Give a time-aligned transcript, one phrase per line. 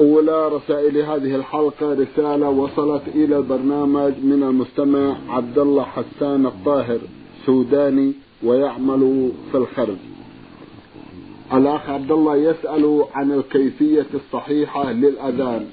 [0.00, 6.98] أولى رسائل هذه الحلقة رسالة وصلت إلى البرنامج من المستمع عبد الله حسان الطاهر
[7.46, 8.12] سوداني
[8.42, 9.96] ويعمل في الخرج.
[11.52, 15.66] الأخ عبد الله يسأل عن الكيفية الصحيحة للأذان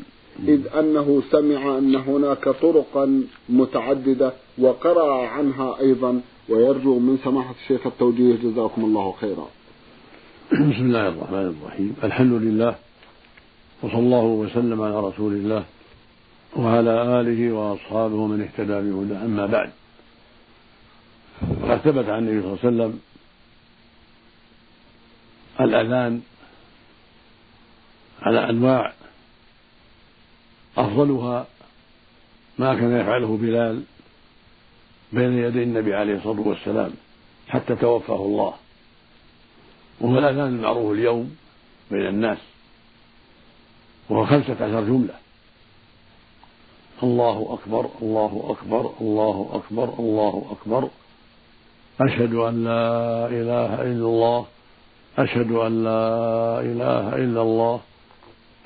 [0.48, 8.36] إذ أنه سمع أن هناك طرقا متعددة وقرأ عنها أيضا ويرجو من سماحة الشيخ التوجيه
[8.44, 9.48] جزاكم الله خيرا.
[10.52, 12.76] بسم الله الرحمن الرحيم، الحمد لله
[13.82, 15.66] وصلى الله وسلم على رسول الله
[16.56, 19.72] وعلى آله وأصحابه ومن اهتدى بهدى أما بعد
[21.62, 23.00] فقد ثبت عن النبي صلى الله عليه وسلم
[25.60, 26.22] الأذان
[28.22, 28.94] على أنواع
[30.78, 31.48] أفضلها
[32.60, 33.84] ما كان يفعله بلال
[35.14, 36.92] بين يدي النبي عليه الصلاة والسلام
[37.48, 38.54] حتى توفاه الله.
[40.02, 41.36] وهو الأذان المعروف اليوم
[41.92, 42.38] بين الناس.
[44.12, 45.14] وهو خمسة عشر جملة.
[47.04, 50.90] الله أكبر الله أكبر الله أكبر الله أكبر.
[52.02, 54.46] أشهد أن لا إله إلا الله.
[55.18, 57.80] أشهد أن لا إله إلا الله.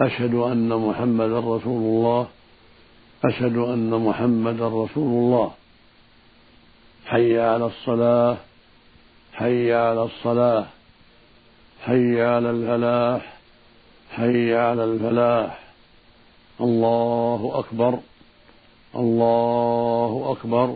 [0.01, 2.27] أشهد أن محمدا رسول الله.
[3.25, 5.51] أشهد أن محمدا رسول الله.
[7.05, 8.37] حي على الصلاة.
[9.33, 10.65] حي على الصلاة.
[11.85, 13.34] حي على الفلاح.
[14.15, 15.59] حي على الفلاح.
[16.61, 17.99] الله أكبر.
[18.95, 20.75] الله أكبر.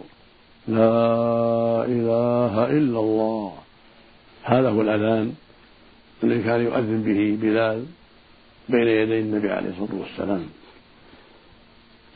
[0.67, 3.53] لا إله إلا الله.
[4.44, 5.33] هذا هو الأذان
[6.23, 7.85] الذي كان يؤذن به بلال
[8.69, 10.45] بين يدي النبي عليه الصلاة والسلام.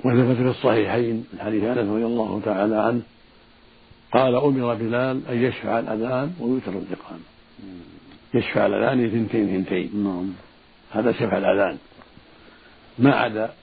[0.06, 3.02] وثبت في الصحيحين من حديث أنس رضي الله تعالى عنه
[4.14, 7.28] قال أمر بلال أن يشفع الأذان ويوتر الإقامة.
[8.34, 10.34] يشفع الأذان ثنتين ثنتين نعم.
[10.94, 11.78] هذا شفع الأذان.
[13.00, 13.54] ما عدا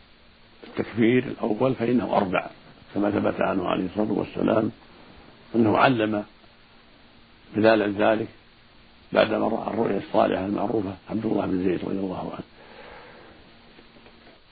[0.65, 2.51] التكبير الأول فإنه أربع
[2.95, 4.71] كما ثبت عنه عليه الصلاة والسلام
[5.55, 6.25] أنه علم
[7.55, 8.29] بلالا ذلك
[9.13, 12.45] بعدما رأى الرؤيا الصالحة المعروفة عبد الله بن زيد رضي الله عنه.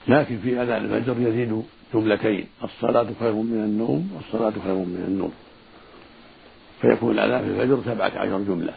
[0.07, 1.63] لكن في أذان الفجر يزيد
[1.93, 5.33] جملتين الصلاة خير من النوم والصلاة خير من النوم.
[6.81, 8.73] فيكون الأذان في الفجر سبعة عشر جملة.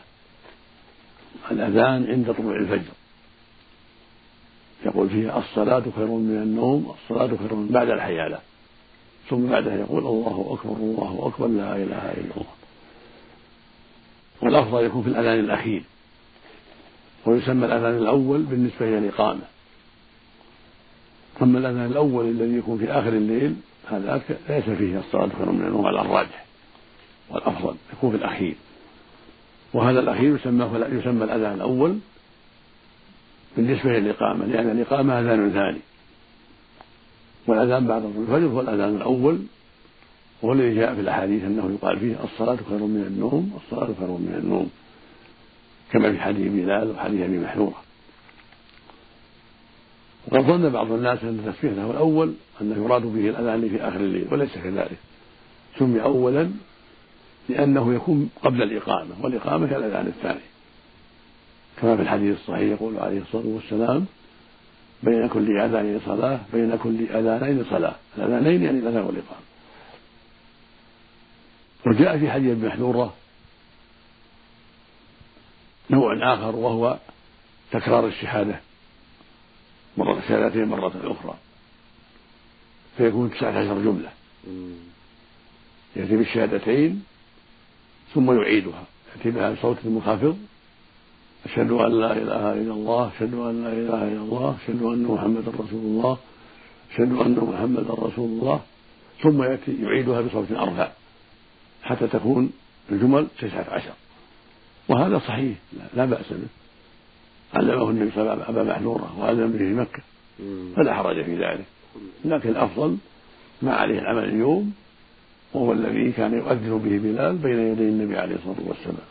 [1.50, 2.92] الأذان عند طلوع الفجر.
[4.86, 8.38] يقول فيها الصلاة خير من النوم الصلاة خير من بعد الحيالة.
[9.30, 12.52] ثم بعدها يقول الله أكبر الله أكبر لا إله إلا الله.
[14.42, 15.82] والأفضل يكون في الأذان الأخير.
[17.26, 19.42] ويسمى الأذان الأول بالنسبة إلى الإقامة.
[21.42, 23.56] أما الأذان الأول الذي يكون في آخر الليل
[23.90, 26.44] هذا ليس فيه الصلاة خير من النوم على الراجح.
[27.30, 28.54] والأفضل يكون في الأخير.
[29.74, 31.98] وهذا الأخير يسمى يسمى الأذان الأول
[33.56, 35.78] بالنسبة للإقامة لأن الإقامة أذان ثاني.
[37.46, 39.38] والأذان بعد الفجر هو الأذان الأول
[40.42, 44.40] وهو الذي جاء في الأحاديث أنه يقال فيه الصلاة خير من النوم الصلاة خير من
[44.42, 44.70] النوم.
[45.92, 47.82] كما في حديث بلال وحديث أبي محذورة.
[50.28, 54.26] وقد ظن بعض الناس أن التسبيح له الأول أنه يراد به الأذان في آخر الليل
[54.30, 54.98] وليس كذلك.
[55.78, 56.50] سمي أولا
[57.48, 60.51] لأنه يكون قبل الإقامة والإقامة كالأذان الثاني.
[61.82, 64.06] كما في الحديث الصحيح يقول عليه الصلاة والسلام
[65.02, 67.94] بين كل أذان صلاة بين كل أذانين صلاة.
[68.18, 69.40] الأذانين يعني الأذان والإقامة.
[71.86, 73.14] وجاء في حديث ابن محذورة
[75.90, 76.98] نوع آخر وهو
[77.70, 78.60] تكرار الشهادة.
[79.96, 81.34] مرة شهادتين مرة أخرى
[82.96, 84.10] فيكون تسعة عشر جملة.
[85.96, 87.04] يأتي بالشهادتين
[88.14, 88.84] ثم يعيدها.
[89.16, 90.38] يأتي بها بصوت منخفض
[91.46, 95.50] أشهد أن لا إله إلا الله أشهد أن لا إله إلا الله أشهد أن محمدا
[95.50, 96.18] رسول الله
[96.92, 98.60] أشهد أن محمدا رسول الله.
[99.22, 100.88] ثم يأتي يعيدها بصوت أرفع
[101.82, 102.52] حتى تكون
[102.90, 103.92] الجمل تسعة عشر.
[104.88, 105.58] وهذا صحيح
[105.94, 106.48] لا بأس به.
[107.54, 110.02] علمه النبي صلى الله عليه وسلم أبا محذورة وأذن به في مكة
[110.76, 111.64] فلا حرج في ذلك.
[112.24, 112.96] لكن الأفضل
[113.62, 114.72] ما عليه العمل اليوم
[115.54, 119.06] وهو الذي كان يؤذن به بلال بين يدي النبي عليه الصلاة والسلام.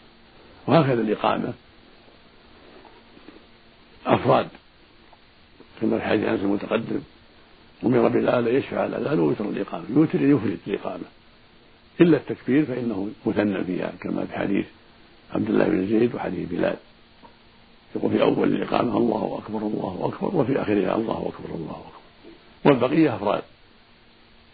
[0.68, 1.54] وهكذا الإقامة.
[4.06, 4.48] أفراد.
[5.82, 7.02] كما في حديث أنس المتقدم
[7.84, 8.08] أمر
[8.40, 9.84] أن يشفع الأذان ويوتر الإقامة.
[9.90, 11.04] يوتر يفرد الإقامة.
[12.02, 14.66] إلا التكبير فإنه مثنى فيها كما في حديث
[15.32, 16.78] عبد الله بن زيد وحديث بلال.
[17.96, 22.02] يقول في أول الإقامة الله أكبر الله أكبر وفي آخرها الله أكبر الله أكبر.
[22.66, 23.42] والبقية أفراد.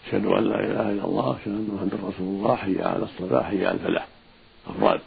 [0.07, 3.65] أشهد أن لا إله إلا الله أشهد أن محمدا رسول الله حي على الصلاة حي
[3.65, 4.07] على الفلاح.
[4.67, 4.99] أفراد.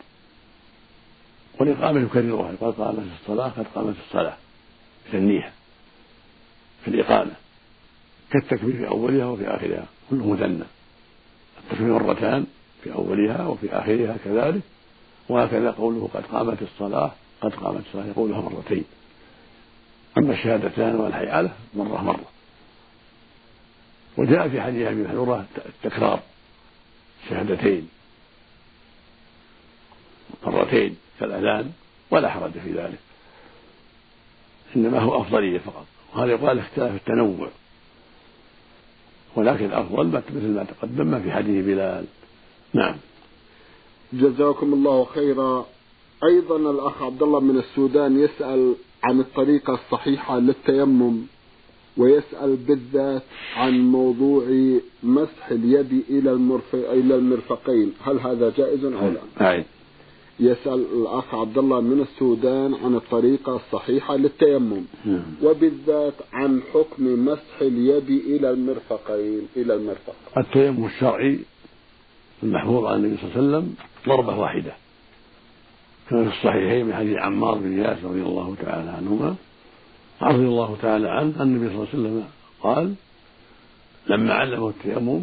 [1.59, 4.37] والإقامة يكررها يقال قامت الصلاة قد قامت الصلاة
[5.09, 5.53] يثنيها
[6.85, 7.33] في الإقامة
[8.31, 10.65] كالتكبير في أولها وفي آخرها كله مثنى
[11.65, 12.47] التكبير مرتان
[12.85, 14.63] في أولها وفي آخرها كذلك
[15.29, 18.85] وهكذا قوله قد قامت الصلاة قد قامت الصلاة يقولها مرتين.
[20.19, 22.25] أما الشهادتان والحيالة مرة مرة.
[24.17, 26.21] وجاء في حديث أبي محذورة التكرار
[27.29, 27.89] شهادتين
[30.47, 30.97] مرتين.
[31.21, 31.71] كالأذان
[32.11, 32.99] ولا حرج في ذلك.
[34.77, 35.87] إنما هو أفضلية فقط.
[36.15, 37.49] وهذا يقال اختلاف التنوع.
[39.37, 42.05] ولكن الأفضل مثل ما تقدم ما في حديث بلال.
[42.75, 42.97] نعم.
[44.13, 45.67] جزاكم الله خيرا.
[46.25, 48.75] أيضا الأخ عبد الله من السودان يسأل
[49.05, 51.27] عن الطريقة الصحيحة للتيمم
[51.97, 53.23] ويسأل بالذات
[53.57, 54.45] عن موضوع
[55.03, 56.33] مسح اليد إلى
[56.75, 57.93] إلى المرفقين.
[58.05, 59.21] هل هذا جائز أو لا؟
[60.41, 64.85] يسأل الأخ عبد الله من السودان عن الطريقة الصحيحة للتيمم.
[65.05, 65.23] نعم.
[65.43, 70.15] وبالذات عن حكم مسح اليد إلى المرفقين إلى المرفق.
[70.37, 71.39] التيمم الشرعي
[72.43, 73.75] المحفوظ عن النبي صلى الله عليه وسلم
[74.09, 74.73] ضربة واحدة.
[76.11, 79.35] كما في الصحيحين من حديث عمار بن ياسر رضي الله تعالى عنهما
[80.23, 82.25] رضي الله تعالى عنه النبي صلى الله عليه وسلم
[82.63, 82.95] قال
[84.07, 85.23] لما علمه التيمم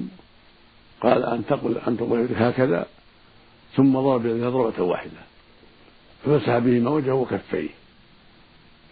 [1.01, 2.85] قال أن تقل أن تقول هكذا
[3.75, 5.21] ثم ضرب ضربة واحدة.
[6.25, 7.69] فمسح بهما وجهه وكفيه.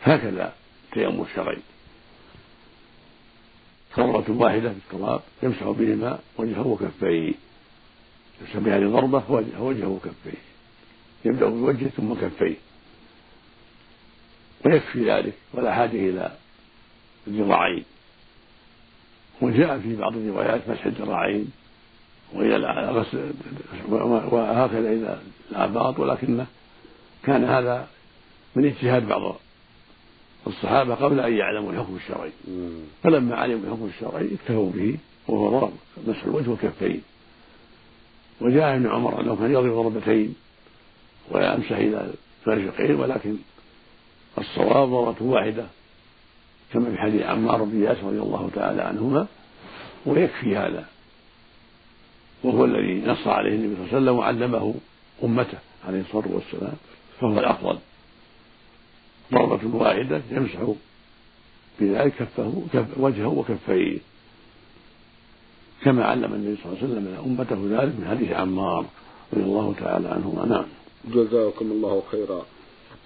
[0.03, 0.53] هكذا
[0.85, 1.57] التيمم الشرعي
[3.97, 7.33] ضربة واحدة في التراب يمسح بهما وجهه وكفيه.
[8.41, 10.41] يمسح بهذه الضربة وجهه وجهه وكفيه.
[11.25, 12.55] يبدأ بوجهه ثم كفيه.
[14.65, 16.37] ويكفي ذلك ولا حاجة إلى
[17.27, 17.83] الذراعين.
[19.41, 21.51] وجاء في بعض الروايات مسح الذراعين.
[22.35, 22.55] وإلى
[24.31, 25.19] وهكذا إلى
[25.51, 26.45] الآباط ولكنه
[27.23, 27.87] كان هذا
[28.55, 29.35] من اجتهاد بعض
[30.47, 32.31] الصحابة قبل أن يعلموا الحكم الشرعي.
[33.03, 34.97] فلما علموا الحكم الشرعي اكتفوا به
[35.27, 35.71] وهو ضرب
[36.07, 37.01] مسح الوجه والكفين
[38.41, 40.35] وجاء ابن عمر أنه كان يضرب ضربتين
[41.31, 42.09] ويمسح إلى
[42.47, 43.35] المرفقين ولكن
[44.37, 45.65] الصواب ضربة واحدة
[46.73, 49.27] كما في حديث عمار بن ياسر رضي الله تعالى عنهما
[50.05, 50.85] ويكفي هذا.
[52.43, 54.73] وهو الذي نص عليه النبي صلى الله عليه وسلم وعلمه
[55.23, 56.73] أمته عليه الصلاة والسلام
[57.21, 57.77] فهو الأفضل.
[59.33, 60.59] ضربة واحدة يمسح
[61.79, 63.97] بذلك كفه كف وجهه وكفيه.
[65.83, 68.85] كما علم النبي صلى الله عليه وسلم أمته ذلك من حديث عمار
[69.33, 70.45] رضي الله تعالى عنهما.
[70.45, 70.65] نعم.
[71.13, 72.45] جزاكم الله خيرا.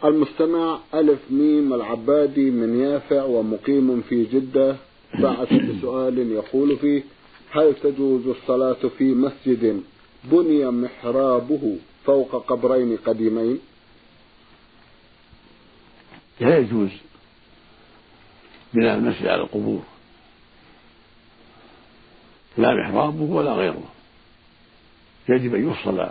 [0.03, 4.75] المستمع ألف ميم العبادي من يافع ومقيم في جدة
[5.19, 7.03] بعث بسؤال يقول فيه
[7.51, 9.83] هل تجوز الصلاة في مسجد
[10.23, 13.59] بني محرابه فوق قبرين قديمين؟
[16.39, 16.89] لا يجوز.
[18.73, 19.81] بناء المسجد على القبور.
[22.57, 23.91] لا محرابه ولا غيره.
[25.29, 26.09] يجب أن يفصل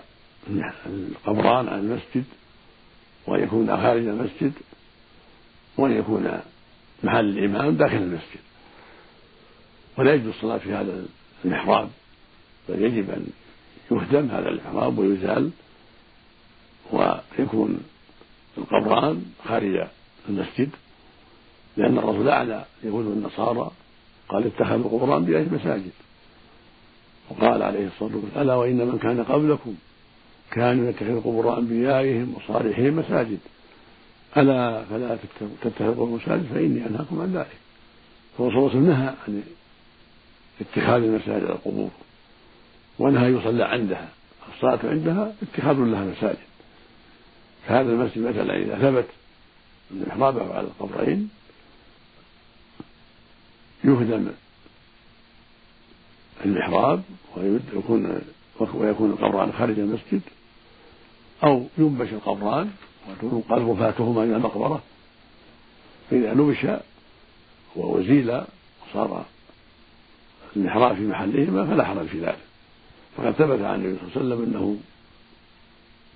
[0.86, 2.24] القبران عن المسجد
[3.26, 4.52] وأن يكون خارج المسجد
[5.76, 6.40] وأن يكون
[7.02, 8.40] محل الإمام داخل المسجد.
[9.98, 11.04] ولا يجوز الصلاة في هذا
[11.44, 11.88] المحراب.
[12.68, 13.26] بل يجب أن
[13.90, 15.50] يهدم هذا المحراب ويزال
[16.92, 17.80] ويكون
[18.58, 19.86] القبران خارج
[20.28, 20.70] المسجد
[21.76, 23.70] لأن الرسول لعن اليهود والنصارى
[24.28, 25.90] قال اتخذوا قبور أنبياء مساجد.
[27.30, 29.74] وقال عليه الصلاة والسلام ألا وإن من كان قبلكم
[30.50, 33.38] كانوا يتخذوا قبور أنبيائهم وصالحهم مساجد
[34.36, 35.18] ألا فلا
[35.62, 37.58] تتخذوا المساجد فإني أنهاكم عن ذلك.
[38.38, 39.42] فالرسول صلى الله عليه وسلم نهى عن
[40.60, 41.90] اتخاذ المساجد القبور.
[42.98, 44.08] وأنها يصلى عندها.
[44.54, 46.38] الصلاة عندها اتخاذ لها مساجد.
[47.66, 49.06] فهذا المسجد مثلا إذا ثبت
[49.90, 51.30] أن إحرامه على القبرين
[53.84, 54.28] يهدم
[56.44, 57.02] المحراب
[57.36, 58.20] ويكون
[58.74, 60.20] ويكون القبران خارج المسجد
[61.44, 62.70] أو ينبش القبران
[63.08, 64.82] وتنقل رفاتهما إلى المقبرة.
[66.10, 66.66] فإذا نبش
[67.76, 68.40] وأزيل
[68.90, 69.24] وصار
[70.58, 72.38] المحراب في محلهما فلا حرج في ذلك.
[73.16, 74.76] فقد ثبت عن النبي صلى الله عليه وسلم أنه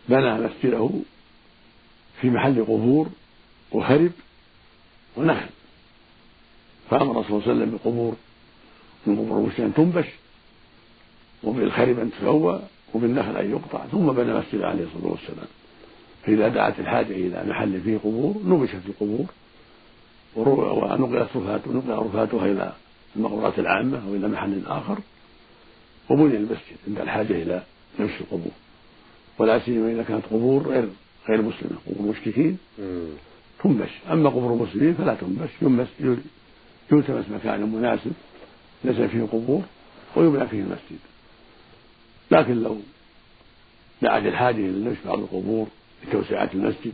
[0.08, 0.90] بنى مسجده
[2.20, 3.08] في محل قبور
[3.72, 4.12] وخرب
[5.16, 5.46] ونخل.
[6.90, 8.14] فأمر صلى الله عليه وسلم بالقبور
[9.06, 10.06] من قبور المسلمين أن تنبش
[11.44, 12.62] وبالخرب أن تسوى
[12.94, 13.86] وبالنخل أن يقطع.
[13.86, 15.46] ثم بنى مسجد عليه الصلاة والسلام.
[16.22, 19.26] فإذا دعت الحاجة إلى محل فيه قبور نبشت القبور
[20.36, 22.72] ونقلت رفات ونقل رفاتها إلى
[23.16, 24.98] المقبرات العامة أو إلى محل آخر
[26.10, 27.62] وبني المسجد عند الحاجة إلى
[28.00, 28.52] نبش القبور.
[29.38, 30.88] ولا سيما إذا كانت قبور غير
[31.28, 32.58] غير مسلمة قبور مشركين
[33.62, 33.90] تنبش.
[34.12, 35.50] أما قبور المسلمين فلا تنبش.
[35.62, 35.88] ينبش
[36.92, 38.12] يلتمس مكان مناسب
[38.84, 39.62] ليس فيه قبور
[40.16, 40.98] ويبنى فيه المسجد.
[42.30, 42.78] لكن لو
[44.02, 45.66] دعت الحاجة إلى نبش بعض القبور
[46.06, 46.92] لتوسعة المسجد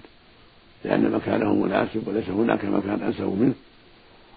[0.85, 3.55] لأن مكانه مناسب وليس هناك مكان أنسب منه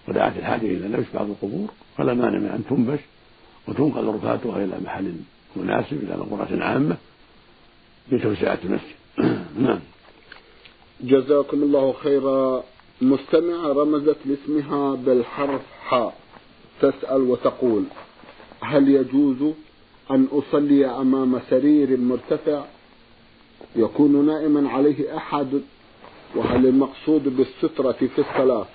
[0.07, 1.67] ودعت الحاجة إلى نبش بعض القبور
[1.97, 2.99] فلا مانع من أن تنبش
[3.67, 5.13] وتنقل رفاتها إلى محل
[5.55, 6.97] مناسب إلى مقبرة عامة
[8.11, 8.95] لتوسعة المسجد.
[9.67, 9.79] نعم.
[11.01, 12.63] جزاكم الله خيرا.
[13.01, 16.17] مستمعة رمزت لاسمها بالحرف حاء
[16.81, 17.83] تسأل وتقول
[18.61, 19.53] هل يجوز
[20.11, 22.65] أن أصلي أمام سرير مرتفع
[23.75, 25.61] يكون نائما عليه أحد؟
[26.35, 28.65] وهل المقصود بالسترة في الصلاة؟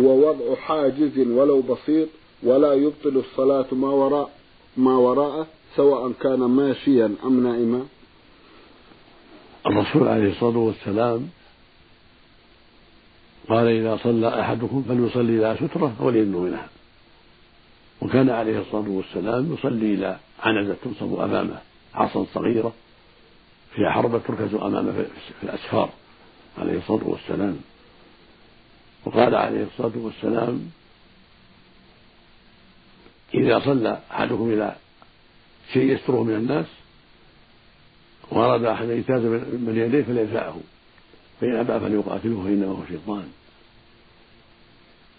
[0.00, 2.08] هو وضع حاجز ولو بسيط
[2.42, 4.30] ولا يبطل الصلاة ما وراء
[4.76, 5.46] ما وراءه
[5.76, 7.86] سواء كان ماشيا أم نائما.
[9.66, 11.28] الرسول عليه الصلاة والسلام
[13.48, 16.68] قال إذا صلى أحدكم فليصلي إلى سترة وليدنو منها.
[18.02, 21.58] وكان عليه الصلاة والسلام يصلي إلى عنزة تنصب أمامه
[21.94, 22.72] عصا صغيرة
[23.74, 24.92] فيها حربة تركز أمامه
[25.40, 25.90] في الأسفار.
[26.58, 27.58] عليه الصلاة والسلام
[29.04, 30.70] وقال عليه الصلاة والسلام
[33.34, 34.76] إذا صلى أحدكم إلى
[35.72, 36.66] شيء يستره من الناس
[38.30, 40.60] وأراد أحد أن يجتاز من يديه فليدفعه
[41.40, 43.32] فإن أبى فليقاتله فإنه هو شيطان.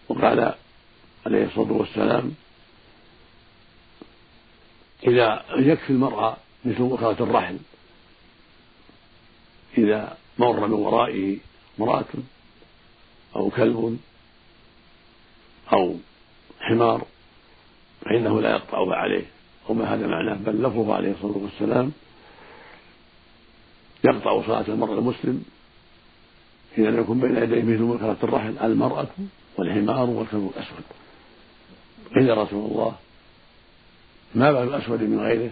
[0.10, 0.54] وقال
[1.26, 2.34] عليه الصلاة والسلام
[5.08, 7.58] إذا يكفي المرأة مثل وكالة الرحل
[9.78, 11.38] إذا مر من ورائه
[11.80, 12.06] امرأة
[13.36, 13.98] أو كلب
[15.74, 15.96] أو
[16.60, 17.06] حمار
[18.02, 19.26] فإنه لا يقطع عليه.
[19.70, 21.92] وما هذا معناه؟ بل لفظه عليه الصلاة والسلام
[24.04, 25.44] يقطع صلاة المرء المسلم
[26.78, 29.08] إذا لم يكن بين يديه مثل وكالة الرحل المرأة
[29.58, 30.84] والحمار والكلب الأسود.
[32.16, 32.96] قيل يا رسول الله
[34.36, 35.52] ما بال الأسود من غيره؟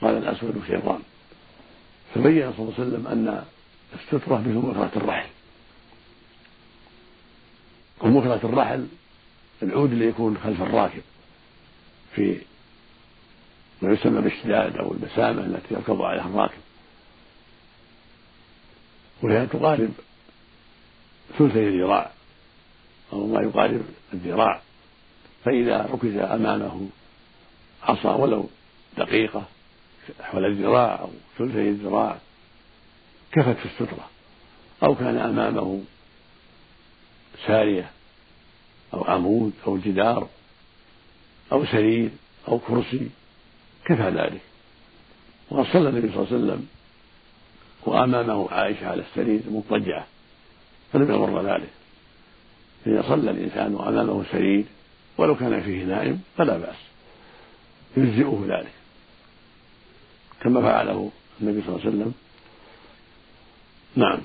[0.00, 1.00] قال الأسود شيطان
[2.14, 3.44] فبين صلى الله عليه وسلم أن
[3.94, 5.28] السترة مثل مكرة الرحل
[8.00, 8.86] ومكرة الرحل
[9.62, 11.02] العود اللي يكون خلف الراكب
[12.14, 12.40] في
[13.82, 16.60] ما يسمى بالشداد أو البسامة التي يركب عليها الراكب.
[19.22, 19.90] وهي تقارب
[21.38, 22.10] ثلثي الذراع
[23.12, 23.82] أو ما يقارب
[24.14, 24.60] الذراع.
[25.44, 26.88] فإذا ركز أمامه
[27.82, 28.48] عصا ولو
[28.98, 29.44] دقيقة
[30.20, 32.18] حول الذراع أو ثلثي الذراع
[33.32, 34.10] كفت في السترة
[34.82, 35.82] أو كان أمامه
[37.46, 37.90] سارية
[38.94, 40.28] أو عمود أو جدار
[41.52, 42.10] أو سرير
[42.48, 43.08] أو كرسي
[43.84, 44.40] كفى ذلك.
[45.50, 46.68] وقد صلى النبي صلى الله عليه وسلم
[47.82, 50.06] وأمامه عائشة على السرير مضطجعة
[50.92, 51.70] فلم يضر ذلك.
[52.86, 54.64] إذا صلى الإنسان وأمامه سرير
[55.18, 56.76] ولو كان فيه نائم فلا بأس.
[57.96, 58.72] يجزئه ذلك.
[60.42, 62.14] كما فعله النبي صلى الله عليه وسلم.
[63.96, 64.20] نعم.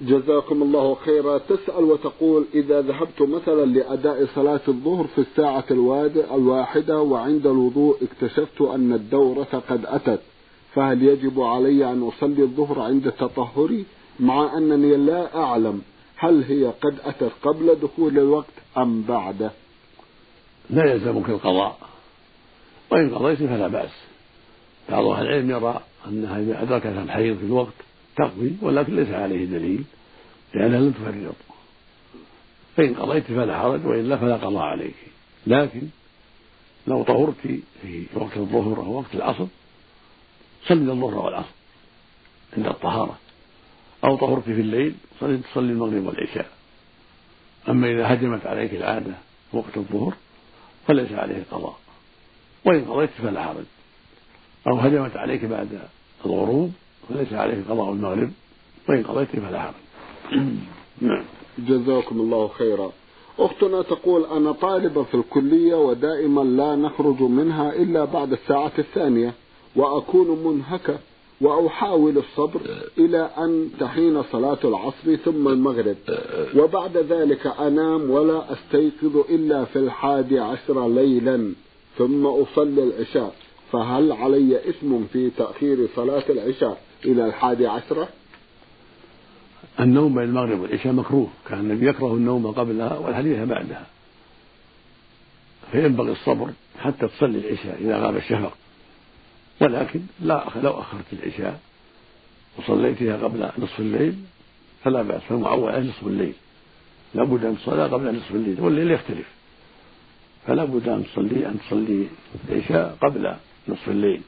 [0.00, 1.38] جزاكم الله خيرا.
[1.38, 5.64] تسأل وتقول إذا ذهبت مثلا لأداء صلاة الظهر في الساعة
[6.34, 10.20] الواحدة وعند الوضوء اكتشفت أن الدورة قد أتت
[10.74, 13.84] فهل يجب علي أن أصلي الظهر عند تطهري؟
[14.20, 15.82] مع أنني لا أعلم
[16.16, 19.50] هل هي قد أتت قبل دخول الوقت أم بعده
[20.70, 21.76] لا يلزمك القضاء
[22.90, 23.90] وإن قضيت فلا بأس.
[24.90, 27.89] بعض أهل العلم يرى أنها إذا أدركت الحيض في الوقت
[28.20, 29.84] تقضي ولكن ليس عليه دليل
[30.54, 31.34] لأنها لم تفرط
[32.76, 34.94] فإن قضيت فلا حرج وإلا فلا قضاء عليك.
[35.46, 35.82] لكن
[36.86, 37.34] لو طهرت
[37.82, 39.46] في وقت الظهر أو وقت العصر
[40.66, 41.54] صلي الظهر والعصر
[42.56, 43.18] عند الطهارة.
[44.04, 46.50] أو طهرت في الليل صلي تصلي المغرب والعشاء.
[47.68, 49.14] أما إذا هجمت عليك العادة
[49.52, 50.14] وقت الظهر
[50.86, 51.78] فليس عليه قضاء
[52.64, 53.64] وإن قضيت فلا حرج.
[54.66, 55.80] أو هجمت عليك بعد
[56.26, 56.72] الغروب
[57.10, 58.30] وليس عليه قضاء المغرب
[58.88, 59.74] وإن قضيت فلا حرج.
[61.00, 61.24] نعم.
[61.58, 62.92] جزاكم الله خيرا.
[63.38, 69.34] أختنا تقول أنا طالبة في الكلية ودائما لا نخرج منها إلا بعد الساعة الثانية
[69.76, 70.98] وأكون منهكة
[71.40, 72.60] وأحاول الصبر
[72.98, 75.96] إلى أن تحين صلاة العصر ثم المغرب.
[76.56, 81.52] وبعد ذلك أنام ولا أستيقظ إلا في الحادي عشر ليلا
[81.98, 83.34] ثم أصلي العشاء.
[83.72, 88.08] فهل علي إثم في تأخير صلاة العشاء؟ إلى الحادي عشرة
[89.80, 93.86] النوم بين المغرب والعشاء مكروه كان النبي يكره النوم قبلها والحديث بعدها.
[95.72, 98.56] فينبغي الصبر حتى تصلي العشاء إذا غاب الشفق.
[99.60, 101.60] ولكن لا لو أخرت العشاء
[102.58, 104.14] وصليتها قبل نصف الليل
[104.84, 106.34] فلا بأس فالمعول نصف الليل.
[107.14, 109.26] لابد أن تصلي قبل نصف الليل والليل يختلف.
[110.46, 112.06] فلا بد أن تصلي أن تصلي
[112.48, 113.34] العشاء قبل
[113.68, 114.20] نصف الليل.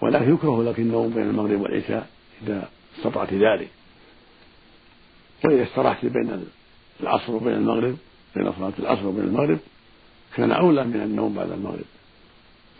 [0.00, 2.08] ولكن يكره لك النوم بين المغرب والعشاء
[2.42, 3.68] إذا استطعت ذلك.
[5.44, 6.44] وإذا استرحت بين
[7.00, 7.96] العصر وبين المغرب
[8.36, 9.58] بين صلاة العصر وبين المغرب
[10.36, 11.84] كان أولى من النوم بعد المغرب.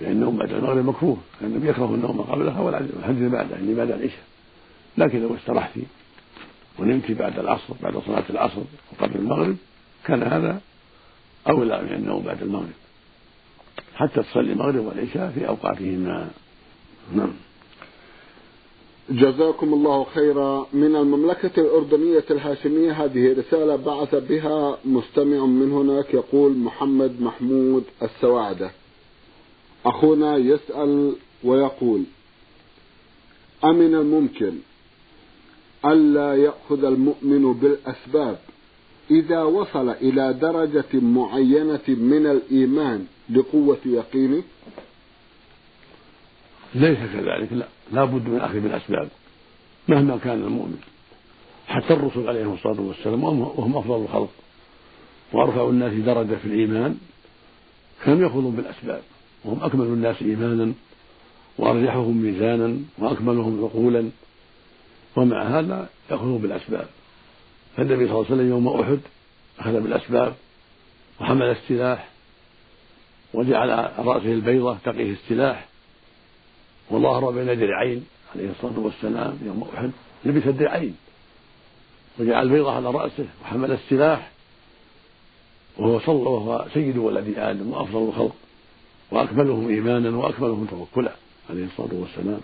[0.00, 1.16] لأن النوم بعد المغرب مكروه.
[1.40, 4.24] كان يكره النوم قبلها والحديث بعدها يعني بعد العشاء.
[4.98, 5.70] لكن لو استرحت
[6.78, 8.60] ونمت بعد العصر بعد صلاة العصر
[8.92, 9.56] وقبل المغرب
[10.04, 10.60] كان هذا
[11.48, 12.72] أولى من النوم بعد المغرب.
[13.96, 16.30] حتى تصلي المغرب والعشاء في أوقاتهما.
[17.14, 17.32] نعم.
[19.10, 20.66] جزاكم الله خيرا.
[20.72, 28.70] من المملكة الأردنية الهاشمية هذه رسالة بعث بها مستمع من هناك يقول محمد محمود السواعدة.
[29.86, 31.12] أخونا يسأل
[31.44, 32.02] ويقول
[33.64, 34.52] أمن الممكن
[35.84, 38.38] ألا يأخذ المؤمن بالأسباب
[39.10, 44.42] إذا وصل إلى درجة معينة من الإيمان لقوة يقينه؟
[46.74, 47.52] ليس كذلك.
[47.52, 49.08] لا لا بد من أخذ بالأسباب
[49.88, 50.80] مهما كان المؤمن.
[51.68, 54.30] حتى الرسل عليهم الصلاة والسلام وهم أفضل الخلق.
[55.32, 56.98] وأرفع الناس درجة في الإيمان.
[58.04, 59.02] كانوا يأخذون بالأسباب.
[59.44, 60.72] وهم أكمل الناس إيمانا.
[61.58, 62.78] وأرجحهم ميزانا.
[62.98, 64.10] وأكملهم عقولا.
[65.16, 66.86] ومع هذا يأخذون بالأسباب.
[67.76, 69.00] فالنبي صلى الله عليه وسلم يوم أحد
[69.58, 70.34] أخذ بالأسباب
[71.20, 72.08] وحمل السلاح
[73.34, 75.69] وجعل رأسه البيضة تقيه السلاح.
[76.90, 79.90] وظهر بين درعين عليه الصلاة والسلام يوم أحد
[80.24, 80.96] لبس الدرعين
[82.18, 84.30] وجعل البيضة على رأسه وحمل السلاح.
[85.78, 88.34] وهو صلى وهو سيد ولد آدم وأفضل الخلق.
[89.10, 91.12] وأكملهم إيمانا وأكملهم توكلا
[91.50, 92.40] عليه الصلاة والسلام.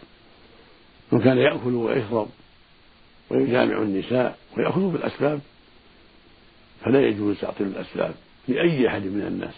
[1.13, 2.29] وكان يأكل ويشرب
[3.31, 5.41] ويجامع النساء ويأخذ بالأسباب
[6.85, 8.15] فلا يجوز تعطيل الأسباب
[8.49, 9.55] لأي أحد من الناس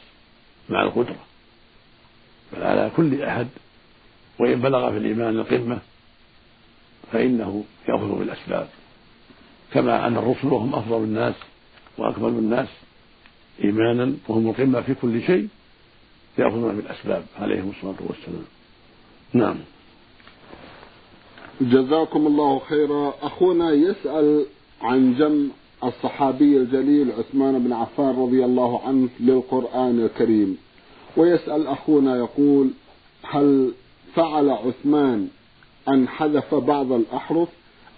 [0.68, 1.16] مع القدرة.
[2.52, 3.48] بل على كل أحد
[4.38, 5.78] وإن بلغ في الإيمان القمة
[7.12, 8.68] فإنه يأخذ بالأسباب.
[9.72, 11.34] كما أن الرسل وهم أفضل الناس
[11.98, 12.68] وأكمل الناس
[13.64, 15.48] إيمانا وهم القمة في كل شيء
[16.38, 18.44] يأخذون بالأسباب عليهم الصلاة والسلام.
[19.32, 19.56] نعم.
[21.60, 23.14] جزاكم الله خيرا.
[23.22, 24.46] أخونا يسأل
[24.82, 25.48] عن جمع
[25.84, 30.58] الصحابي الجليل عثمان بن عفان رضي الله عنه للقرآن الكريم.
[31.16, 32.70] ويسأل أخونا يقول
[33.22, 33.72] هل
[34.18, 35.28] فعل عثمان
[35.88, 37.48] أن حذف بعض الأحرف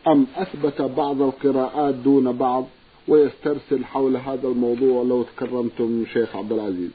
[0.08, 2.66] أم أثبت بعض القراءات دون بعض
[3.08, 6.90] ويسترسل حول هذا الموضوع لو تكرمتم شيخ عبد العزيز.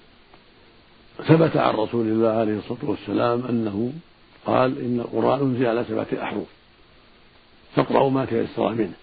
[1.17, 3.93] ثبت عن رسول الله عليه الصلاة والسلام أنه
[4.45, 6.47] قال إن القرآن أنزل على سبعة أحرف
[7.75, 8.93] فاقرأوا ما تيسر منه.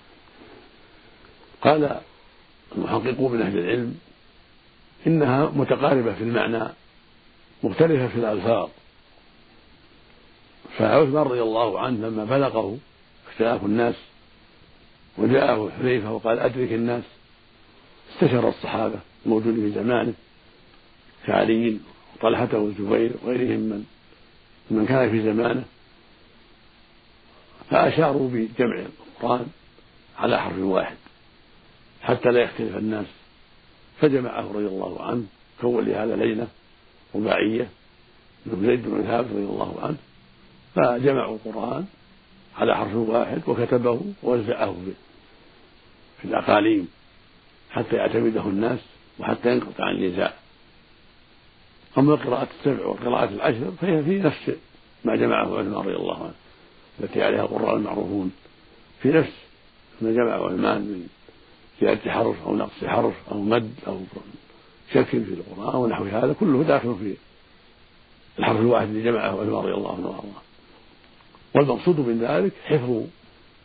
[1.63, 2.01] قال
[2.77, 3.95] المحققون من أهل العلم
[5.07, 6.69] إنها متقاربة في المعنى
[7.63, 8.69] مختلفة في الألفاظ
[10.79, 12.79] فعثمان رضي الله عنه لما بلغه
[13.29, 13.95] اختلاف الناس
[15.19, 17.05] وجاءه حذيفة وقال أدرك الناس
[18.15, 20.13] استشار الصحابة الموجودين في زمانه
[21.27, 21.79] كعلي
[22.17, 23.85] وطلحة والزبير وغيرهم من
[24.71, 25.65] من كان في زمانه
[27.71, 28.83] فأشاروا بجمع
[29.17, 29.47] القرآن
[30.19, 30.97] على حرف واحد
[32.03, 33.07] حتى لا يختلف الناس
[34.01, 35.25] فجمعه رضي الله عنه
[35.61, 36.47] كون لهذا ليلة
[37.15, 37.69] رباعية
[38.47, 39.97] من زيد بن ثابت رضي الله عنه
[40.75, 41.85] فجمعوا القرآن
[42.57, 44.77] على حرف واحد وكتبه ووزعه
[46.19, 46.89] في الأقاليم
[47.71, 48.79] حتى يعتمده الناس
[49.19, 50.33] وحتى ينقطع النزاع.
[51.99, 54.53] أما القراءة السبع والقراءة العشر فهي في نفس
[55.05, 56.35] ما جمعه عثمان رضي الله عنه
[57.01, 58.33] التي عليها القراء المعروفون.
[59.03, 59.33] في نفس
[60.01, 61.09] ما جمعه عثمان من
[61.81, 64.01] زيادة حرف أو نقص حرف أو مد أو
[64.95, 67.15] شك في القرآن ونحو هذا كله داخل في
[68.39, 70.43] الحرف الواحد اللي جمعه عثمان رضي الله عنه وأرضاه.
[71.55, 73.03] والمقصود من ذلك حفظ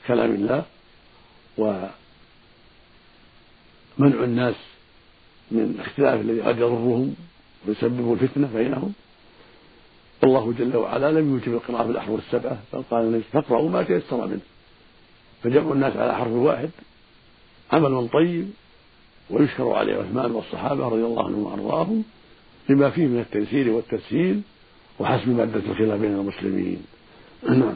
[0.08, 0.66] كلام الله
[1.58, 1.90] ومنع
[4.00, 4.56] الناس
[5.52, 7.16] من الاختلاف الذي قد يضرهم
[7.68, 8.94] ويسبب الفتنة بينهم.
[10.24, 14.40] والله جل وعلا لم يوجب القراءة في الأحرف السبعة بل قال فاقرأوا ما تيسر منه.
[15.44, 16.70] فجمع الناس على حرف واحد
[17.72, 18.50] عمل طيب
[19.30, 22.04] ويشكر عليه عثمان والصحابة رضي الله عنهم وأرضاهم
[22.70, 24.42] لما فيه من التيسير والتسهيل
[25.00, 26.84] وحسم مادة الخلاف بين المسلمين.
[27.50, 27.76] نعم.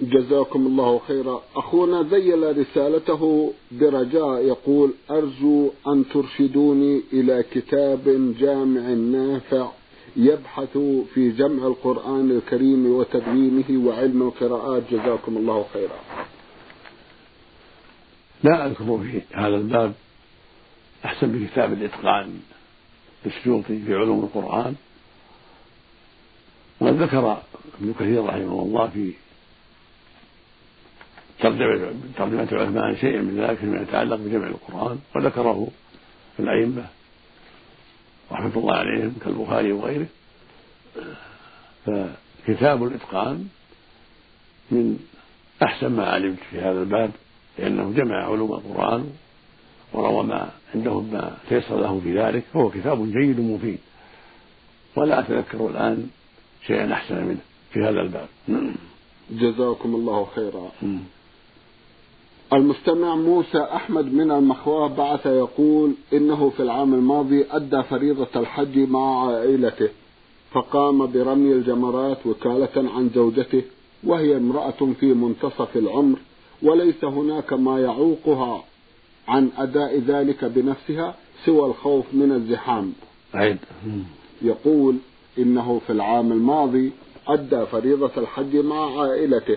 [0.00, 1.42] جزاكم الله خيرا.
[1.56, 9.68] أخونا ذيل رسالته برجاء يقول أرجو أن ترشدوني إلى كتاب جامع نافع
[10.16, 10.78] يبحث
[11.14, 14.82] في جمع القرآن الكريم وتدوينه وعلم القراءات.
[14.90, 15.98] جزاكم الله خيرا.
[18.44, 19.92] لا أذكر في هذا الباب
[21.04, 22.40] أحسن من كتاب الإتقان
[23.26, 24.74] للسيوطي في علوم القرآن.
[26.80, 27.42] وقد ذكر
[27.80, 29.12] ابن كثير رحمه الله في
[32.16, 35.68] ترجمة عثمان شيئا من ذلك فيما يتعلق بجمع القرآن وذكره
[36.38, 36.86] الأئمة
[38.32, 40.06] رحمة الله عليهم كالبخاري وغيره.
[41.86, 43.48] فكتاب الإتقان
[44.70, 44.98] من
[45.62, 47.10] أحسن ما علمت في هذا الباب
[47.58, 49.12] لأنه جمع علوم القرآن
[49.92, 53.78] وروى ما عندهم ما تيسر له في ذلك فهو كتاب جيد مفيد.
[54.96, 56.10] ولا أتذكر الآن
[56.68, 57.40] شيئا أحسن منه
[57.72, 58.28] في هذا الباب.
[59.30, 60.70] جزاكم الله خيرا.
[62.52, 69.26] المستمع موسى أحمد من المخواة بعث يقول إنه في العام الماضي أدى فريضة الحج مع
[69.26, 69.88] عائلته
[70.50, 73.62] فقام برمي الجمرات وكالة عن زوجته
[74.04, 76.18] وهي امرأة في منتصف العمر
[76.62, 78.64] وليس هناك ما يعوقها
[79.28, 81.14] عن أداء ذلك بنفسها
[81.46, 82.92] سوى الخوف من الزحام.
[83.34, 83.58] عيد.
[84.42, 84.96] يقول
[85.38, 86.92] إنه في العام الماضي
[87.28, 89.56] أدى فريضة الحج مع عائلته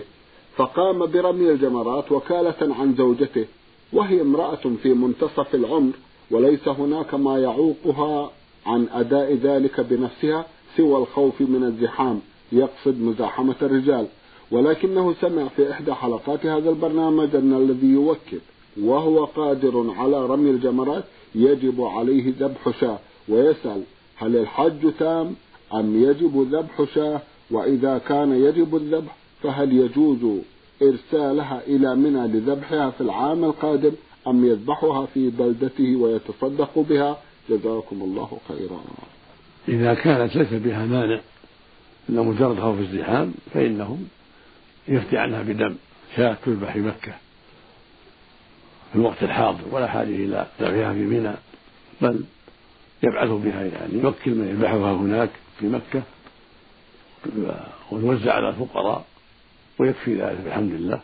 [0.56, 3.46] فقام برمي الجمرات وكالة عن زوجته
[3.92, 5.92] وهي امرأة في منتصف العمر
[6.30, 8.30] وليس هناك ما يعوقها
[8.66, 12.20] عن أداء ذلك بنفسها سوى الخوف من الزحام
[12.52, 14.06] يقصد مزاحمة الرجال.
[14.50, 18.38] ولكنه سمع في إحدى حلقات هذا البرنامج أن الذي يوكل
[18.80, 23.82] وهو قادر على رمي الجمرات يجب عليه ذبح شاة ويسأل
[24.16, 25.34] هل الحج تام؟
[25.74, 30.40] أم يجب ذبح شاة؟ وإذا كان يجب الذبح فهل يجوز
[30.82, 33.92] إرسالها إلى منى لذبحها في العام القادم
[34.26, 37.18] أم يذبحها في بلدته ويتصدق بها؟
[37.50, 38.80] جزاكم الله خيرا.
[39.68, 41.20] إذا كانت ليس بها مانع
[42.10, 43.98] إن مجرد خوف الزحام فإنه
[44.88, 45.74] يفتي عنها بدم.
[46.16, 47.12] شاة تذبح في مكة
[48.92, 51.34] في الوقت الحاضر ولا حاجة إلى ذبحها في منى.
[52.00, 52.24] بل
[53.02, 56.02] يبعث بها يعني يوكل من يذبحها هناك في مكة
[57.90, 59.04] ويوزع على الفقراء
[59.78, 61.00] ويكفي ذلك بحمد الله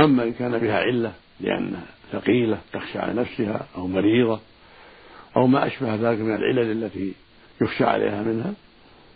[0.00, 4.40] أما إن كان بها علة لأنها ثقيلة تخشى على نفسها أو مريضة
[5.36, 7.12] أو ما أشبه ذلك من العلل التي
[7.60, 8.52] يخشى عليها منها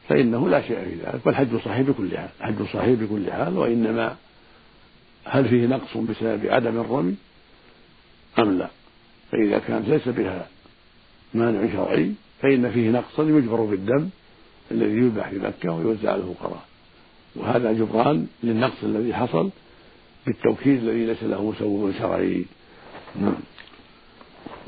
[0.09, 1.27] فإنه لا شيء في ذلك.
[1.27, 4.17] والحج صحيح بكل حال الحج صحيح بكل حال وإنما
[5.25, 7.15] هل فيه نقص بسبب عدم الرمي؟
[8.39, 8.69] أم لا؟
[9.33, 10.47] فإذا كانت ليس بها
[11.35, 14.09] مانع شرعي فإن فيه نقصا يجبر بالدم
[14.71, 16.63] الذي يذبح في مكة ويوزع على الفقراء
[17.37, 19.51] وهذا جبران للنقص الذي حصل
[20.27, 22.45] بالتوكيد الذي ليس له مسوغ شرعي.
[23.21, 23.35] نعم.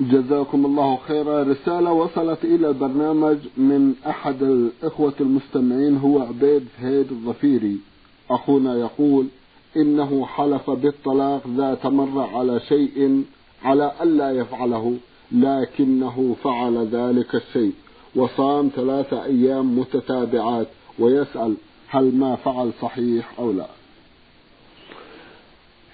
[0.01, 1.43] جزاكم الله خيرا.
[1.43, 7.77] رسالة وصلت إلى البرنامج من أحد الإخوة المستمعين هو عبيد هيد الظفيري.
[8.31, 9.27] أخونا يقول
[9.77, 13.25] إنه حلف بالطلاق ذات مرة على شيء
[13.65, 14.97] على ألا يفعله.
[15.33, 17.73] لكنه فعل ذلك الشيء
[18.17, 20.67] وصام ثلاثة أيام متتابعات
[20.99, 21.57] ويسأل
[21.89, 23.67] هل ما فعل صحيح أو لا.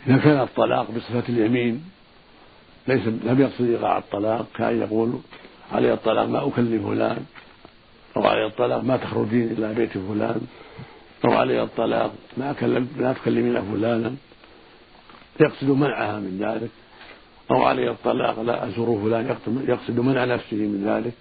[0.06, 1.84] إذا كان الطلاق بصفة اليمين
[2.88, 5.12] ليس لم يقصد إيقاع الطلاق كأن يقول
[5.72, 7.24] علي الطلاق ما أكلم فلان
[8.16, 10.40] أو علي الطلاق ما تخرجين إلى بيت فلان
[11.24, 14.14] أو علي الطلاق ما أكلم لا تكلمين فلانا.
[15.40, 16.70] يقصد منعها من ذلك.
[17.50, 19.36] أو علي الطلاق لا أزور فلان
[19.68, 21.12] يقصد منع نفسه من ذلك.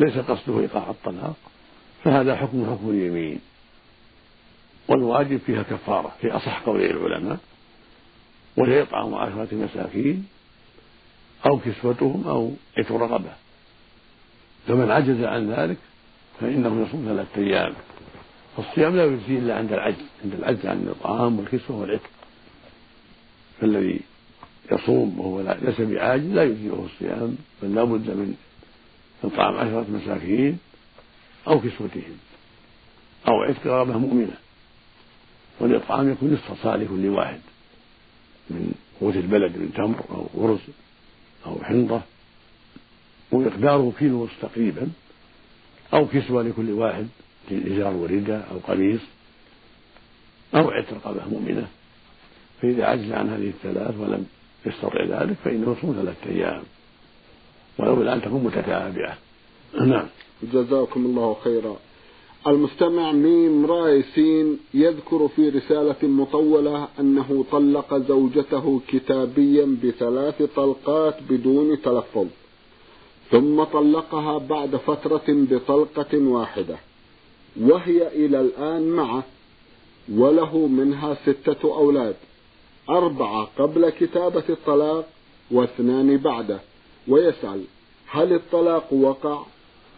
[0.00, 1.36] ليس قصده إيقاع الطلاق.
[2.04, 3.40] فهذا حكم حكم اليمين.
[4.88, 7.38] والواجب فيها كفارة في أصح قولي العلماء.
[8.56, 10.26] وهي إطعام عشرة مساكين
[11.46, 13.32] أو كسوتهم أو عتق رغبة.
[14.66, 15.76] فمن عجز عن ذلك
[16.40, 17.74] فإنه يصوم ثلاثة أيام.
[18.56, 22.10] فالصيام لا يجزي إلا عند العجز عند العجز عن الطعام والكسوة والعتق
[23.60, 24.00] فالذي
[24.72, 28.34] يصوم وهو ليس بعاجز لا يجزئه الصيام بل لا بد من
[29.24, 30.58] إطعام عشرة مساكين
[31.48, 32.16] أو كسوتهم
[33.28, 34.36] أو عتق رغبة مؤمنة.
[35.60, 37.40] والإطعام يكون نصف صاع لكل واحد
[38.50, 40.60] من قوت البلد من تمر أو أرز
[41.46, 42.02] أو حنطة
[43.32, 44.88] ومقداره كيلو ونصف تقريبا
[45.94, 47.06] أو كسوة لكل واحد
[47.52, 49.00] إزار ورداء أو قميص
[50.54, 51.68] أو عتق رقبة مؤمنة.
[52.62, 54.26] فإذا عجز عن هذه الثلاث ولم
[54.66, 56.62] يستطع ذلك فإنه يصوم ثلاثة أيام
[57.78, 59.18] ولو الآن تكون متتابعة.
[59.80, 60.06] نعم.
[60.52, 61.76] جزاكم الله خيرا.
[62.46, 71.82] المستمع ميم راي سين يذكر في رسالة مطولة أنه طلق زوجته كتابيا بثلاث طلقات بدون
[71.82, 72.26] تلفظ
[73.30, 76.76] ثم طلقها بعد فترة بطلقة واحدة
[77.60, 79.24] وهي إلى الآن معه
[80.12, 82.14] وله منها ستة أولاد.
[82.90, 85.08] أربعة قبل كتابة الطلاق
[85.50, 86.60] واثنان بعده.
[87.08, 87.64] ويسأل
[88.10, 89.42] هل الطلاق وقع؟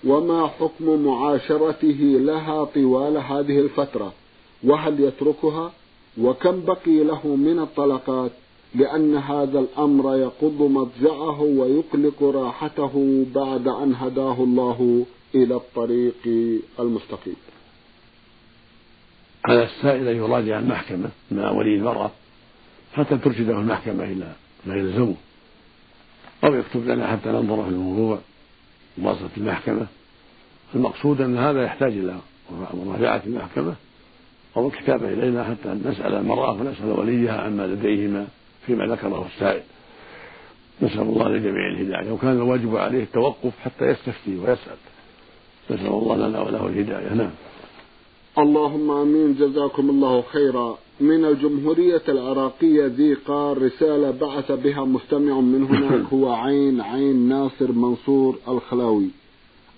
[0.04, 4.12] وما حكم معاشرته لها طوال هذه الفترة؟
[4.64, 5.72] وهل يتركها؟
[6.20, 8.30] وكم بقي له من الطلقات؟
[8.74, 16.14] لأن هذا الأمر يقض مضجعه ويقلق راحته بعد أن هداه الله إلى الطريق
[16.80, 17.36] المستقيم.
[19.44, 22.10] على السائل أن يراجع المحكمة مع ولي المرأة.
[22.94, 24.32] حتى ترشده المحكمة إلى
[24.66, 25.14] ما يلزمه.
[26.44, 28.18] أو يكتب لنا حتى ننظر في الموضوع
[28.98, 29.86] مواصلة المحكمة.
[30.74, 32.16] المقصود أن هذا يحتاج إلى
[32.74, 33.74] مراجعة المحكمة
[34.56, 38.26] أو الكتابة إلينا حتى نسأل المرأة ونسأل وليها عما لديهما
[38.66, 39.62] فيما ذكره السائل.
[40.82, 42.12] نسأل الله لجميع الهداية.
[42.12, 44.76] وكان الواجب عليه التوقف حتى يستفتي ويسأل.
[45.70, 47.14] نسأل الله لنا وله الهداية.
[47.14, 47.30] نعم.
[48.38, 49.34] اللهم آمين.
[49.34, 50.78] جزاكم الله خيرا.
[51.00, 57.72] من الجمهورية العراقية ذي قار رسالة بعث بها مستمع من هناك هو عين عين ناصر
[57.72, 59.08] منصور الخلاوي.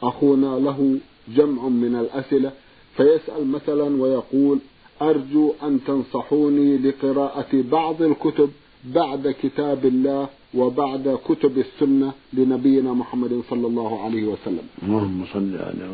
[0.02, 2.52] أخونا له جمع من الأسئلة
[2.96, 4.58] فيسأل مثلا ويقول
[5.02, 8.50] أرجو أن تنصحوني لقراءة بعض الكتب
[8.84, 14.66] بعد كتاب الله وبعد كتب السنة لنبينا محمد صلى الله عليه وسلم.
[14.82, 15.90] اللهم صل على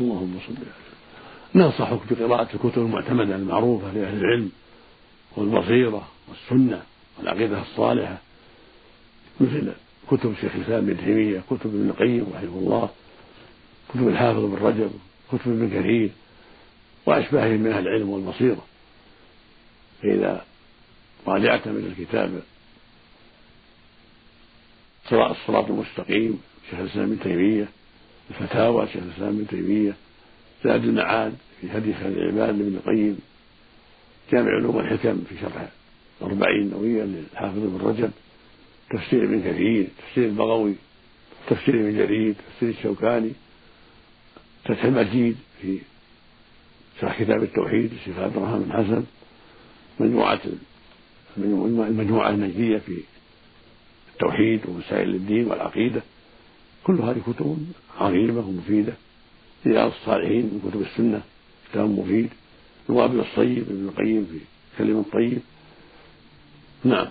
[0.00, 0.87] اللهم صل على
[1.54, 4.50] ننصحك بقراءة الكتب المعتمدة المعروفة لأهل العلم
[5.36, 6.82] والبصيرة والسنة
[7.18, 8.18] والعقيدة الصالحة
[9.40, 9.72] مثل
[10.10, 12.88] كتب شيخ الإسلام ابن تيمية كتب ابن القيم رحمه الله
[13.94, 14.90] كتب الحافظ بن رجب
[15.32, 16.10] كتب ابن كثير
[17.06, 18.64] وأشباههم من أهل العلم والبصيرة
[20.02, 20.44] فإذا
[21.26, 22.42] راجعت من الكتاب
[25.12, 27.68] الصراط المستقيم شيخ الإسلام ابن تيمية
[28.30, 29.96] الفتاوى شيخ الإسلام ابن تيمية
[30.64, 33.18] زاد المعاد في هدي خير العباد لابن القيم
[34.32, 35.68] جامع علوم الحكم في شرح
[36.20, 38.10] الأربعين نووية للحافظ ابن رجب
[38.90, 40.74] تفسير ابن كثير تفسير البغوي
[41.48, 43.30] تفسير ابن جرير تفسير الشوكاني
[44.64, 45.78] فتح المجيد في
[47.00, 49.04] شرح كتاب التوحيد للشيخ عبد الرحمن بن حسن
[50.00, 50.40] مجموعة
[51.88, 53.00] المجموعة النجدية في
[54.12, 56.02] التوحيد ومسائل الدين والعقيدة.
[56.84, 57.66] كل هذه كتب
[57.98, 58.92] عظيمة ومفيدة.
[59.66, 61.22] رياض الصالحين من كتب السنة
[61.70, 62.28] كتاب مفيد.
[62.90, 64.38] الوابل الصيب ابن القيم في
[64.78, 65.38] كلمة طيب.
[66.84, 67.06] نعم.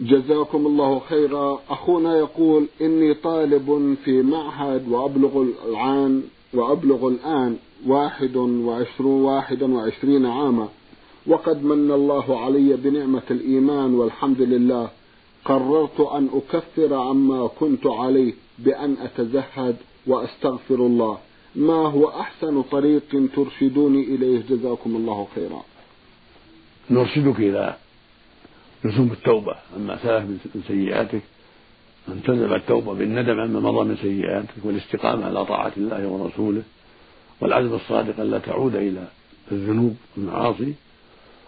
[0.00, 1.60] جزاكم الله خيرا.
[1.68, 6.22] أخونا يقول إني طالب في معهد وأبلغ الآن
[6.54, 10.68] وأبلغ الآن واحد وعشرون واحدا وعشرين عاما.
[11.26, 14.88] وقد من الله علي بنعمة الإيمان والحمد لله.
[15.44, 19.76] قررت أن أكفر عما كنت عليه بأن أتزهد.
[20.06, 21.18] وأستغفر الله.
[21.54, 23.02] ما هو أحسن طريق
[23.36, 25.62] ترشدوني إليه؟ جزاكم الله خيرا.
[26.90, 27.76] نرشدك إلى
[28.84, 29.54] لزوم التوبة.
[29.76, 31.22] عما سلف من سيئاتك
[32.08, 33.40] أن تلزم التوبة بالندم.
[33.40, 36.62] عما مضى من سيئاتك والاستقامة على طاعة الله ورسوله
[37.40, 39.08] والعزم الصادق ألا تعود إلى
[39.52, 40.74] الذنوب والمعاصي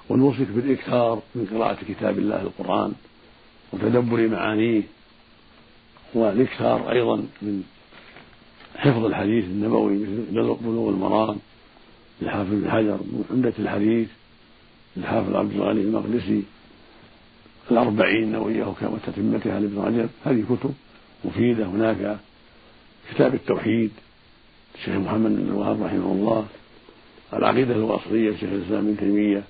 [0.08, 2.92] ونوصيك بالإكثار من قراءة كتاب الله القرآن
[3.72, 4.82] وتدبر معانيه
[6.14, 7.62] والإكثار أيضا من
[8.78, 11.36] حفظ الحديث النبوي مثل بلوغ المرام
[12.22, 12.98] للحافظ بن حجر
[13.30, 14.08] عمدة الحديث
[14.96, 16.42] للحافظ عبد الغني المقدسي
[17.70, 20.08] الأربعين النووية وتتمتها لابن رجب.
[20.24, 20.74] هذه كتب
[21.24, 22.18] مفيدة هناك.
[23.10, 23.90] كتاب التوحيد
[24.74, 26.46] الشيخ محمد بن الوهاب رحمه الله.
[27.32, 29.42] العقيدة الواسطية لشيخ الإسلام ابن تيمية.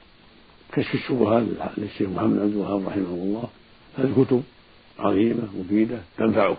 [0.73, 1.43] كشف الشبهات
[1.79, 3.49] للشيخ محمد بن الوهاب رحمه الله.
[3.99, 4.43] هذه كتب
[4.99, 6.57] عظيمة مفيدة تنفعك.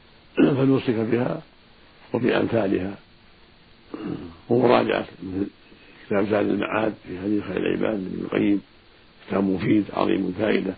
[0.56, 1.42] فنوصيك بها.
[2.14, 2.98] وبأمثالها.
[4.48, 5.06] ومراجعة
[6.06, 8.60] كتاب زاد المعاد في هدي خير العباد لابن القيم
[9.28, 10.74] كتاب مفيد عظيم فائدة.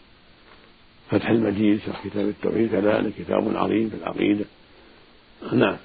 [1.11, 4.45] فتح المجيد شرح كتاب التوحيد كذلك كتاب عظيم في العقيدة.
[5.53, 5.77] نعم.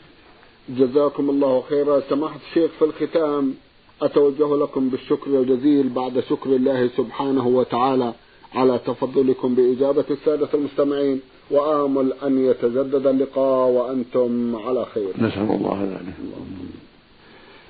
[0.69, 2.01] جزاكم الله خيرا.
[2.09, 3.53] سماحة الشيخ في الختام
[4.01, 8.13] أتوجه لكم بالشكر الجزيل بعد شكر الله سبحانه وتعالى.
[8.53, 15.09] على تفضلكم بإجابة السادة المستمعين وآمل أن يتجدد اللقاء وأنتم على خير.
[15.17, 16.13] نسأل الله ذلك.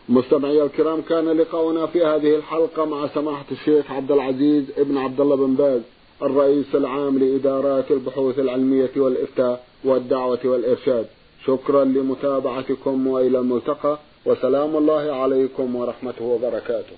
[0.09, 5.35] مستمعي الكرام كان لقاؤنا في هذه الحلقة مع سماحة الشيخ عبد العزيز ابن عبد الله
[5.35, 5.81] بن باز
[6.21, 11.05] الرئيس العام لإدارات البحوث العلمية والإفتاء والدعوة والإرشاد.
[11.45, 16.95] شكرا لمتابعتكم وإلى الملتقى وسلام الله عليكم ورحمته وبركاته.